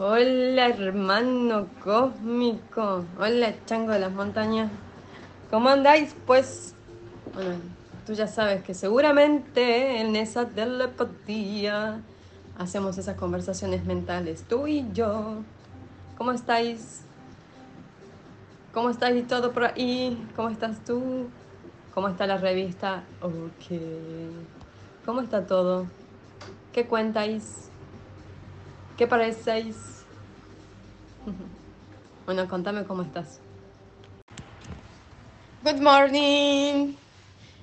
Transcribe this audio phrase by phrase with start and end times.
[0.00, 4.70] Hola hermano cósmico, hola chango de las montañas,
[5.50, 6.14] ¿cómo andáis?
[6.24, 6.76] Pues,
[8.06, 12.00] tú ya sabes que seguramente en esa telepatía
[12.56, 15.42] hacemos esas conversaciones mentales, tú y yo.
[16.16, 17.00] ¿Cómo estáis?
[18.72, 20.16] ¿Cómo estáis todo por ahí?
[20.36, 21.26] ¿Cómo estás tú?
[21.92, 23.02] ¿Cómo está la revista?
[23.20, 23.80] Ok.
[25.04, 25.86] ¿Cómo está todo?
[26.72, 27.67] ¿Qué cuentáis?
[28.98, 29.76] ¿Qué parecéis?
[32.26, 33.38] Bueno, contame cómo estás.
[35.62, 36.96] Good morning.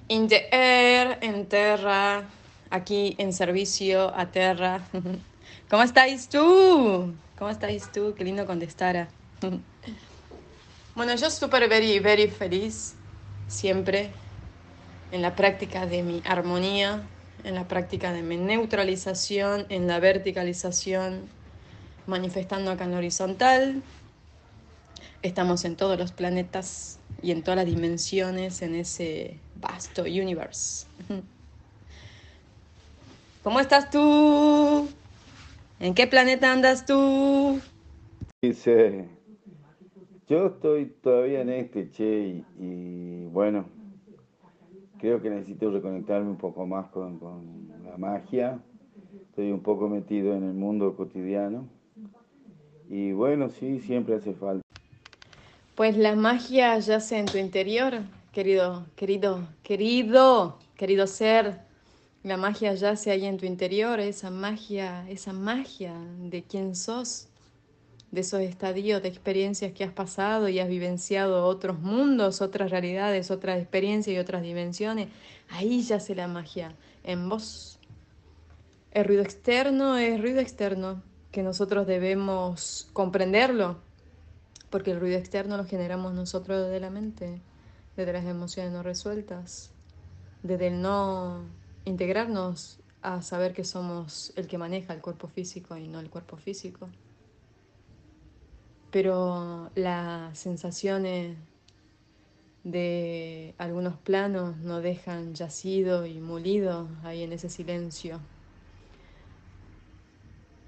[0.07, 2.23] In the air, en terra,
[2.69, 4.87] aquí en servicio a terra.
[5.69, 7.13] ¿Cómo estáis tú?
[7.37, 8.13] ¿Cómo estáis tú?
[8.17, 9.09] Qué lindo contestar.
[10.95, 12.95] Bueno, yo súper, very, very feliz
[13.49, 14.11] siempre
[15.11, 17.03] en la práctica de mi armonía,
[17.45, 21.29] en la práctica de mi neutralización, en la verticalización,
[22.07, 23.83] manifestando acá en horizontal.
[25.21, 30.87] Estamos en todos los planetas y en todas las dimensiones en ese vasto universo.
[33.43, 34.87] ¿Cómo estás tú?
[35.79, 37.59] ¿En qué planeta andas tú?
[38.41, 39.05] Dice,
[40.27, 43.65] yo estoy todavía en este, che, y bueno,
[44.97, 47.19] creo que necesito reconectarme un poco más con,
[47.83, 48.59] la magia.
[49.29, 51.67] Estoy un poco metido en el mundo cotidiano.
[52.89, 54.61] Y bueno, sí, siempre hace falta.
[55.75, 61.59] Pues la magia yace en tu interior, querido, querido, querido, querido ser.
[62.23, 67.27] La magia yace ahí en tu interior, esa magia, esa magia de quién sos
[68.15, 73.29] de esos estadios de experiencias que has pasado y has vivenciado otros mundos, otras realidades,
[73.29, 75.09] otras experiencias y otras dimensiones,
[75.49, 77.77] ahí yace la magia, en vos.
[78.91, 81.03] El ruido externo es ruido externo,
[81.35, 83.75] que nosotros debemos comprenderlo,
[84.69, 87.41] porque el ruido externo lo generamos nosotros desde la mente,
[87.97, 89.73] desde las emociones no resueltas,
[90.43, 91.43] desde el no
[91.83, 96.37] integrarnos a saber que somos el que maneja el cuerpo físico y no el cuerpo
[96.37, 96.87] físico.
[98.89, 101.35] Pero las sensaciones
[102.63, 108.21] de algunos planos nos dejan yacido y molido ahí en ese silencio,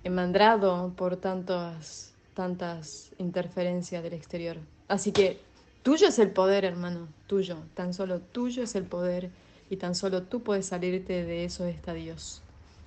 [0.08, 4.58] enmandrado por tantas, tantas interferencias del exterior.
[4.88, 5.40] Así que
[5.84, 9.30] tuyo es el poder, hermano, tuyo, tan solo tuyo es el poder
[9.70, 12.42] y tan solo tú puedes salirte de esos estadios,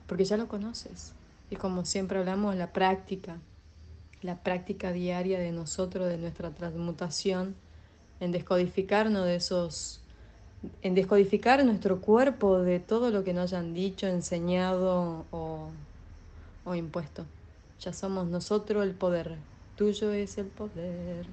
[0.06, 1.12] porque ya lo conoces.
[1.50, 3.38] Y como siempre hablamos, la práctica,
[4.22, 7.54] la práctica diaria de nosotros, de nuestra transmutación,
[8.20, 10.00] en descodificarnos de esos,
[10.82, 15.70] en descodificar nuestro cuerpo de todo lo que nos hayan dicho, enseñado o,
[16.70, 17.32] o impuesto.
[17.78, 21.28] Ya somos nosotros el poder, tuyo es el poder.